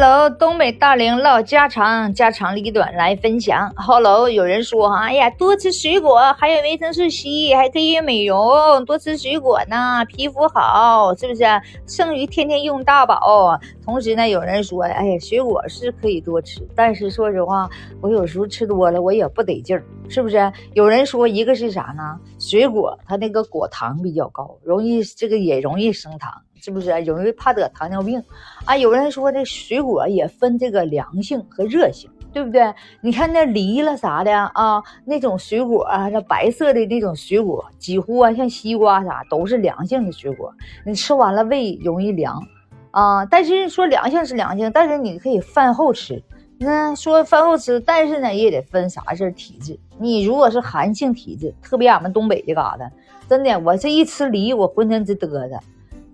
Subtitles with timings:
[0.00, 3.72] Hello，东北大龄唠家常，家长里短来分享。
[3.74, 11.42] Hello，有人说哈，哎呀，多吃水果，还有维生素 C，还可以美容，多吃水果呢，皮肤好，是不是？
[11.88, 13.58] 剩余天天用大宝。
[13.84, 17.68] 同时呢，有人说，哎呀，水果是可以多吃，但是说实话，
[18.00, 20.52] 我有时候吃多了，我也不得劲儿，是不是？
[20.74, 22.20] 有人说，一个是啥呢？
[22.38, 26.32] 水果它那个果糖比较高，容易这个也容易升糖。
[26.60, 28.22] 是不是容易怕得糖尿病
[28.64, 28.76] 啊？
[28.76, 32.72] 有人说这水果也分这个凉性和热性，对不对？
[33.00, 40.52] 你看那梨了啥的啊，那种水果啊，那白色的那种水果，几乎啊像西瓜啥都是凉性的水果，
[40.84, 42.42] 你吃完了胃容易凉
[42.90, 43.24] 啊。
[43.26, 46.22] 但是说凉性是凉性，但是你可以饭后吃。
[46.60, 49.78] 那说饭后吃，但是呢也得分啥事体质。
[49.96, 52.90] 你如果是寒性体质，特别俺们东北这嘎达，
[53.28, 55.60] 真的我这一吃梨，我浑身直嘚瑟。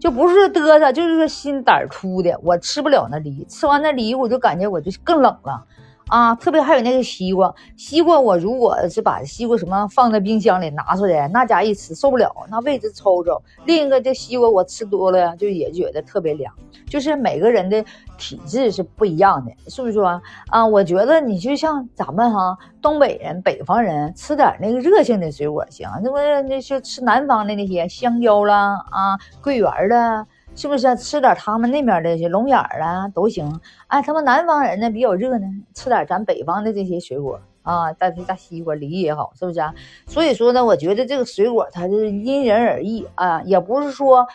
[0.05, 5.65] 就不是嘚瑟，就是说心胆粗的，我吃不了那梨，吃完那梨我就感觉我就更冷了。
[6.09, 13.41] 啊，特别还有那个西瓜，西瓜我如果是把西瓜什么放在冰箱里拿出来，那家一吃受不了，那胃子抽抽。
[13.65, 16.53] 另一个这西瓜我吃多了呀就也觉得特别凉，
[16.89, 17.83] 就是每个人的
[18.19, 20.67] 体质是不一样的，是不是啊啊？
[20.67, 30.27] 我觉得你就像咱们哈东北人、北方人吃点那个热性的水果行，那不那就吃南方的那些香蕉啦啊、桂圆的。
[30.57, 33.61] 是不是吃点他们那边的龙眼儿啊都行？
[33.89, 39.75] 哎，他们南方人呢比较热呢，吃点咱北方的这些水果啊，大大西瓜、梨也好，是不是啊？
[40.07, 44.27] 所以说呢，我觉得这个水果它是因人而异啊，也不是说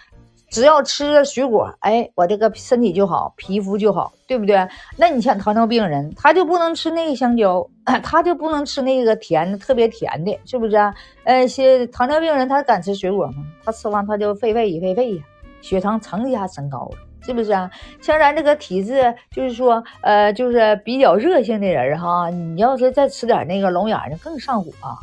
[0.50, 4.68] 只要吃了水果，哎，我这个身体就好，皮肤就好，对不对？
[4.98, 7.66] 那你像糖尿病人，他就不能吃那个香蕉，
[8.04, 10.94] 他就不能吃那个甜的，特别甜的，是不是啊？
[11.24, 13.46] 呃，些糖尿病人他敢吃水果吗？
[13.64, 15.24] 他吃完他就肺肺一肺肺呀。
[15.62, 17.70] 血糖蹭一下升高了，是不是啊？
[18.02, 24.98] 像咱这个体质，就是说，呃，就是比较热性的人哈，你要是再吃点那个龙眼呢，更上火啊。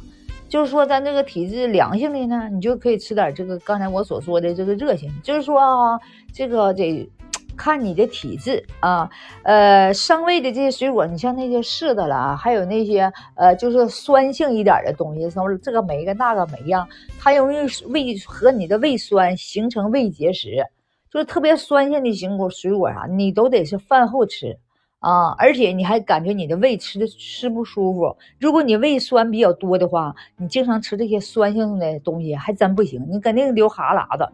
[0.48, 5.12] 就是说，咱这个体质凉性的呢，你就可以吃点这个刚才我所说的这个热性。
[5.22, 6.00] 就是说啊，
[6.32, 7.10] 这个得
[7.56, 9.08] 看你的体质啊。
[9.42, 16.86] 呃，生胃的这些水果，你像那些柿子了，还有那些呃，就是酸性一点的东西，什么这个酶跟那个酶呀。
[17.18, 17.56] 它容易
[17.86, 20.64] 胃和你的胃酸形成胃结石，
[21.10, 24.56] 就是特别酸性的水果水果啥，你都得是饭后吃
[25.00, 28.16] 啊，而且你还感觉你的胃吃的吃不舒服。
[28.38, 34.28] 如果你胃酸比较多的话，你经常吃这些酸性的东西还真不行，你肯定流哈喇子。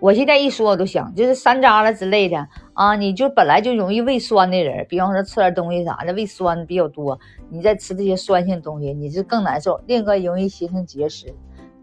[0.00, 7.18] 我现在一说我都想，就是山楂了之类的啊，你就本来就容易胃酸的人，比方说吃点东西啥的，胃酸比较多。
[7.48, 11.34] 你再吃这些酸性东西，你是更难受，另一个容易形成结石，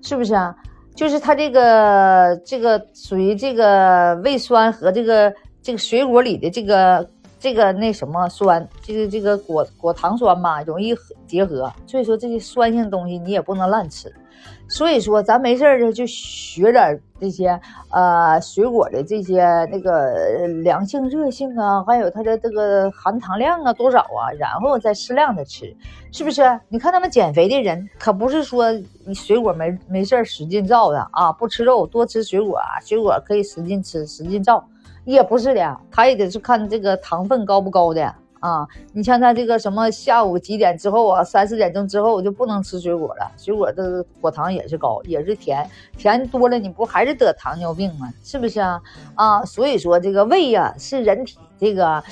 [0.01, 0.55] 是不是啊？
[0.95, 7.07] 就是它这个这个属于这个胃酸和这个这个水果里的这个
[7.43, 10.95] 这个那什么酸，这个这个果果糖酸嘛，容易
[11.27, 14.09] 结合，所以说这些酸性东西你也不能乱吃。
[14.69, 17.59] 所以说，咱没事儿就学点这些
[17.89, 25.75] 呃水果的这些那个凉性、热性啊，还有它的这个含糖量啊多少啊，然后再适量的吃，
[26.13, 26.57] 是不是？
[26.69, 28.71] 你看他们减肥的人，可不是说
[29.05, 34.65] 你水果没没事儿使劲造的啊，不吃肉，多吃水果啊，水果可以使劲吃、使劲造，
[35.05, 38.13] 也不是的，他也得是看这个糖分高不高的。
[38.39, 45.65] 啊，你像他这个什么下午几点之后啊，三四点钟之后就不能吃水果了，水果的果糖也是高，也是甜，
[45.97, 48.11] 甜多了你不还是得糖尿病吗？
[48.21, 48.81] 是不是啊？
[49.15, 52.03] 啊，所以说这个胃呀是人体这个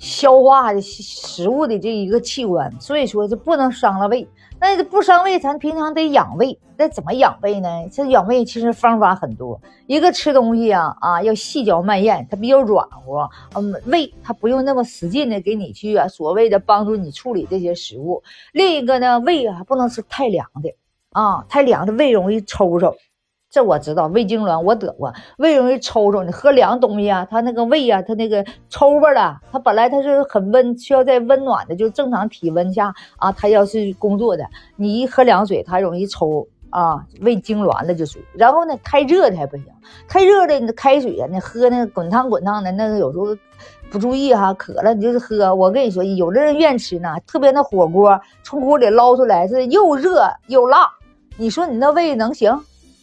[0.00, 4.26] 消化的食物的这一个器官，所以说就不能伤了胃。
[4.58, 6.58] 那不伤胃，咱平常得养胃。
[6.76, 7.68] 那怎么养胃呢？
[7.92, 9.60] 这养胃其实方法很多。
[9.86, 13.28] 一个吃东西啊啊，要细嚼慢咽，它比较软和。
[13.54, 18.22] 嗯，胃它不用那么使劲的给你去啊，所谓的帮助你处理这些食物。
[18.52, 20.74] 另一个呢，胃啊不能吃太凉的
[21.12, 22.94] 啊，太凉的胃容易抽抽。
[23.50, 26.22] 这我知道，胃痉挛我得过，胃容易抽抽。
[26.22, 29.40] 你喝凉东西啊，它那个胃啊，它那个抽巴了。
[29.50, 34.46] 它本来它是很温，需要在温暖的，就正常体温下啊，它要是工作的。
[34.76, 38.20] 你一喝凉水，它容易抽啊，胃痉挛了就属。
[38.34, 39.66] 然后呢，太热的还不行，
[40.06, 43.36] 太热的你开水啊，你喝那个滚烫滚烫的，那个有时候
[43.90, 45.52] 不注意哈，渴了你就是喝。
[45.52, 50.88] 我跟你说，有的人愿吃呢，特别那火锅从锅里捞出来是又热又辣，
[51.36, 52.56] 你说你那胃能行？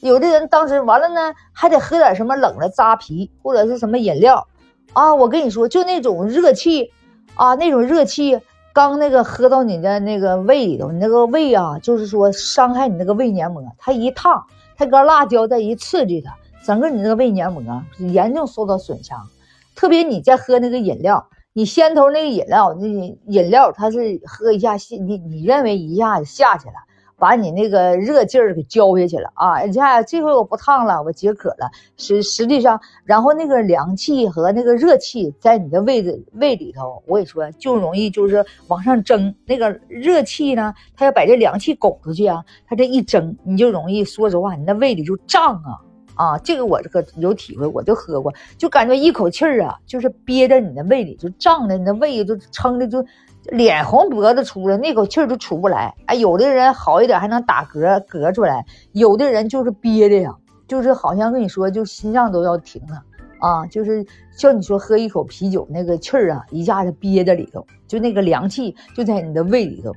[0.07, 4.48] 有的人当时完了呢，还得喝点什么冷的扎啤或者是什么饮料，
[4.94, 6.92] 啊，我跟你说，就那种热气，
[7.36, 8.39] 啊，那种热气
[8.74, 14.45] 刚那个喝到你的那个胃里头，你那个胃啊，就是说伤害你那个胃黏膜，它一烫，
[14.75, 16.33] 它搁辣椒再一刺激它，
[16.65, 19.27] 整个你那个胃黏膜严重受到损伤。
[19.75, 26.74] 特别你在喝那个饮料，你先头那个饮料，那饮料它是喝一下，你你认为一下子下去了。
[27.19, 29.61] 把你那个热劲儿给浇下去了啊！
[29.61, 31.69] 你看这回我不烫了，我解渴了。
[31.97, 39.33] 实实际上，然后那个凉气和那个热气在你的胃子胃里头，我跟你说就容易就是往上蒸。
[39.47, 45.81] 那个热气呢，它要把这凉气拱出去啊，它这一蒸，你就容易说实话，你那胃里就胀啊
[46.13, 46.37] 啊！
[46.37, 53.03] 这个我这个有体会，我就喝过，就感觉一口气儿啊，就是憋在你的胃里，就胀的，你的胃就撑的就。
[53.51, 55.94] 脸红脖子粗了，那口气儿就出不来。
[56.07, 60.35] 哎，有的人好一点还能打嗝嗝出来，有的人就是憋的呀，
[60.67, 63.01] 就是好像跟你说，就心脏都要停了
[63.39, 64.05] 啊，就是
[64.35, 69.93] 像你说喝一口啤酒那个气儿啊，一下子憋在里头，就那个凉气就在你的胃里头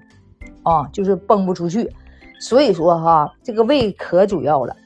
[0.62, 1.91] 啊，就是崩不出去。
[2.38, 4.76] 所以说哈，这个胃可主要了。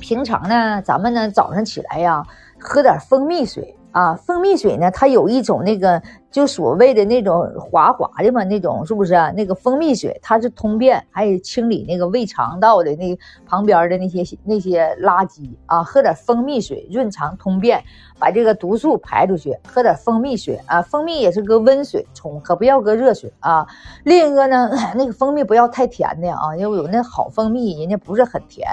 [0.00, 2.22] 平常呢，咱们呢早上起来呀，
[2.58, 6.00] 喝点蜂蜜水啊，蜂蜜水呢，它有一种那个。
[6.34, 9.30] 就所谓的那种滑滑的嘛，那种是不是啊？
[9.36, 13.16] 那个蜂蜜水它是通便，还有清理那个胃肠道的那
[13.46, 15.84] 旁边的那些那些垃圾啊。
[15.84, 17.80] 喝点蜂蜜水润肠通便，
[18.18, 19.56] 把这个毒素排出去。
[19.64, 23.64] 喝点蜂蜜水啊，蜂蜜也是搁温水冲，可不要搁热水啊。
[24.02, 28.66] 另一个呢， 那个蜂蜜不要太甜的啊，因为有那好蜂蜜人家不是很甜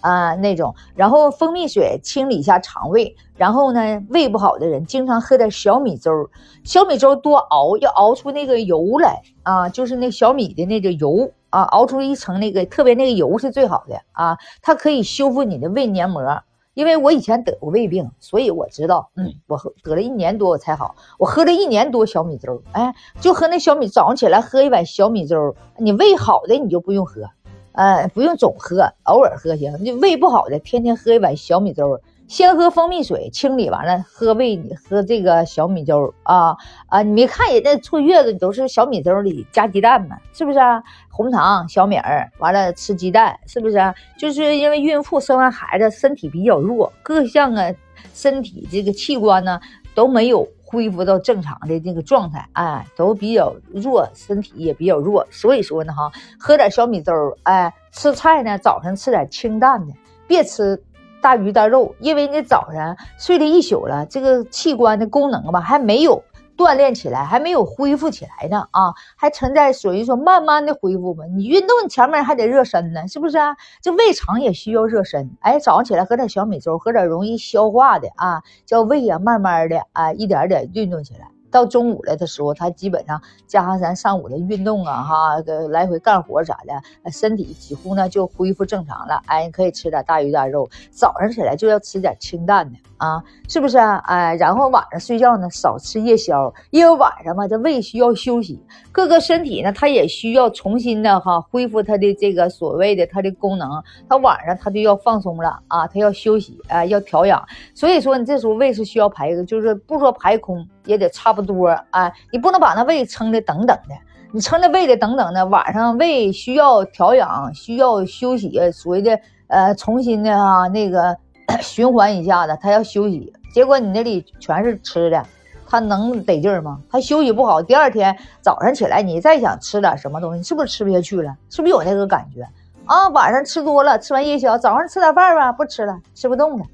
[0.00, 0.74] 啊那种。
[0.96, 6.28] 然后蜂蜜水清理一下肠胃，然后呢，胃不好的人经常喝点小米粥，
[6.64, 7.03] 小米粥。
[7.04, 16.42] 要多熬，要熬出那个油来啊，就是那小米的那个油啊，熬出一层那个，特别那个油是最好的啊，它可以修复你的胃黏膜。
[16.74, 27.30] 因为我以前得过胃病，所以我知道，嗯，我喝得了一年多我才好，我喝了一年多小米粥，哎，就喝那小米，早上起来喝一碗小米粥，你胃好的你就不用喝，
[27.74, 32.00] 呃，不用总喝，偶尔喝行，你胃不好的天天喝一碗小米粥。
[32.26, 36.56] 先喝蜂蜜水清理完了，喝胃你喝这个小米粥啊
[36.88, 37.02] 啊！
[37.02, 40.16] 你没看人家坐月子，都是小米粥里加鸡蛋吗？
[40.32, 40.82] 是不是啊？
[41.10, 43.76] 红糖、小米儿，完了吃鸡蛋，是不是？
[44.18, 47.72] 就是因为孕妇生完孩子身体比较弱，各项啊
[48.14, 49.60] 身体这个器官呢
[49.94, 56.10] 都没有恢复到正常的这个状态，哎，都比较弱，身体也比较弱，所以说呢哈，
[56.40, 57.12] 喝点小米粥，
[57.42, 59.92] 哎，吃菜呢早上吃点清淡的，
[60.26, 60.82] 别吃。
[61.24, 66.22] 大鱼大肉，因为你早上睡了一宿了，这个器官的功能吧还没有
[66.54, 71.24] 锻炼起来，还没有恢复起来呢啊，还存在属于说慢慢的恢复吧。
[71.34, 73.56] 你运动前面还得热身呢，是不是啊？
[73.80, 75.30] 这胃肠也需要热身。
[75.40, 81.33] 哎，早上起来喝点小米粥，喝点容易消化的啊，叫胃啊慢慢的啊一点点运动起来。
[81.54, 85.36] 到中午了的时候，他基本上加上咱上午的运动啊，哈，
[85.70, 89.22] 来回干活啥的，身体几乎呢就恢复正常了。
[89.26, 93.96] 哎，可以吃点大鱼大肉，早上起来就要吃点清淡的啊，是不是啊？
[94.04, 98.60] 哎，然后晚上睡觉呢，少吃夜宵，因为晚上嘛，这胃需要休息，
[98.92, 103.68] 各个身体呢，它也需要重新的哈恢复它的这个所谓的它的功能，
[104.08, 107.42] 它晚上它就要放松了啊，它要休息啊，要调养。
[107.74, 110.66] 所以说你这时候胃是需要排，就是不说排空。
[110.86, 113.94] 也得差不多啊，你不能把那胃撑的等等的，
[114.32, 119.18] 你撑的胃的等等的，晚上胃需要调养，需要休息，所谓的
[119.48, 121.16] 呃重新的哈那个
[121.60, 125.24] 循环一下子，他要休息，结果你那里全是吃的，
[125.66, 126.80] 他能得劲儿吗？
[126.90, 131.36] 他休息不好，第二天早上起来你再想吃点什么东西，是不是吃不下去了？
[131.50, 132.42] 是不是有那个感觉
[132.86, 133.08] 啊？
[133.08, 136.64] 晚上吃多了，吃完夜宵，早上吃点饭吧，不吃了，吃不动了，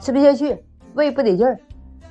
[0.00, 0.62] 吃不下去，
[0.94, 1.58] 胃不得劲儿。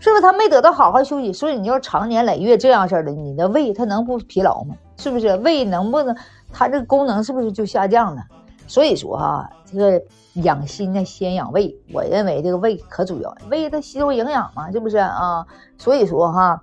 [0.02, 1.34] 是不是他没得到好好休息？
[1.34, 4.74] 所以你要长年累月这样式的，你的胃它能不疲劳吗？
[4.96, 6.16] 是不是胃能不能
[6.54, 8.22] 它这个功能是不是就下降了？
[8.66, 10.02] 所以说哈，这个
[10.34, 15.46] 养心呢先养胃，我认为这个胃可主要，胃它吸收营养嘛，是不是啊？
[15.78, 16.62] 所以说哈，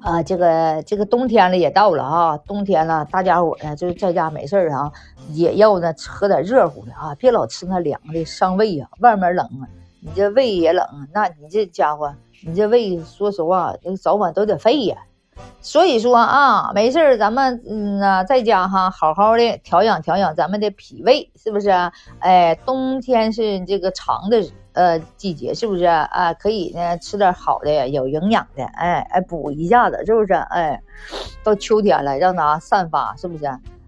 [0.00, 4.92] 啊这个这个冬天了也到了啊，冬天了大家伙呢就是在家没事儿啊，
[5.30, 9.68] 也要呢喝点热乎的啊，别老吃那凉的伤胃呀，外面冷啊，
[10.00, 12.14] 你这胃也冷，那你这家伙。
[12.46, 14.98] 你这胃，说实话，早晚都得废呀。
[15.60, 21.70] 所以说啊，没事儿，咱们嗯呐，在家哈，好好的调养调养咱们的脾胃，是不是？
[22.20, 26.32] 哎，冬天是这个长的呃季节，是不是啊？
[26.34, 30.32] 可以呢，吃点好的，有营养的，哎哎，补一下子，是不是？
[30.34, 30.80] 哎，
[31.42, 33.44] 到秋天了，让它散发，是不是？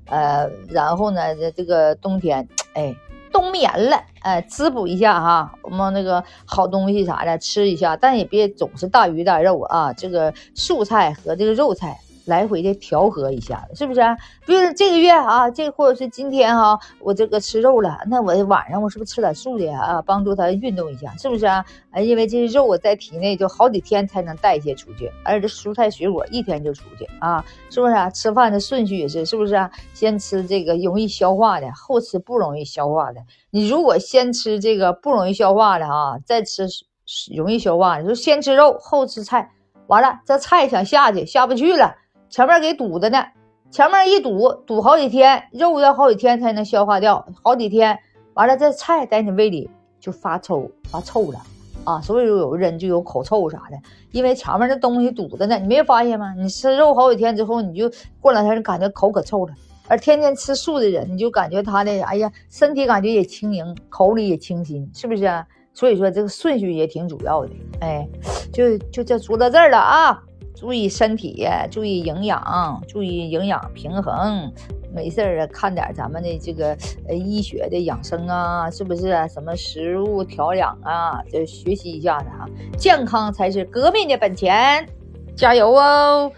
[0.06, 2.94] 呃，然后呢，这这个冬天，哎。
[3.38, 9.92] 冬眠了，哎，滋补一下哈，我们那个好东西啥的吃一下，但也别总是大鱼大肉啊。
[9.92, 11.96] 这个素菜和这个肉菜
[12.28, 14.00] 来回的调和一下，是不是？
[14.46, 20.02] 比如这个月啊，这或者是今天哈，我这个吃肉了，那我晚上我是不是吃点素的啊？
[20.02, 21.64] 帮助他运动一下，是不是啊？
[21.90, 28.10] 啊，因为这些肉啊在体内就好几天才能代谢出去，而这蔬菜水果一天就出去啊，是不是啊？
[28.10, 29.70] 吃饭的顺序也是，是不是啊？
[29.94, 33.20] 先吃这个容易消化的，后吃不容易消化的。
[33.50, 36.68] 你如果先吃这个不容易消化的啊，再吃
[37.34, 39.50] 容易消化的，就先吃肉后吃菜，
[39.86, 41.94] 完了这菜想下去下不去了。
[42.30, 43.24] 前面给堵着呢，
[43.70, 47.98] 前面一堵堵好几天，肉要好几天才能消化掉，好几天，
[48.34, 51.40] 完了这菜在你胃里就发臭发臭了
[51.84, 53.76] 啊，所以说有的人就有口臭啥的，
[54.12, 56.34] 因为前面那东西堵着呢，你没发现吗？
[56.36, 59.54] 你吃肉好几天之后，你就过两天就感觉口可臭了，
[59.88, 65.46] 而天天吃素的人，你就感觉他的哎呀，身体感觉也轻盈，口里也清新，是不是啊？
[65.72, 68.06] 所以说这个顺序也挺主要的，哎，
[68.52, 70.22] 就就就说到这儿了啊。
[70.58, 74.52] 注意身体，注意营养，注意营养平衡。
[74.92, 79.28] 没事儿啊，看点咱们的这个呃医学的养生啊，是不是啊？
[79.28, 82.44] 什么食物调养啊，就学习一下子啊。
[82.76, 84.84] 健康才是革命的本钱，
[85.36, 86.32] 加油哦！